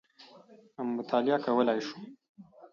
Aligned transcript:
مطالعه 0.95 1.37
کولای 1.45 1.79
شو. 1.87 1.97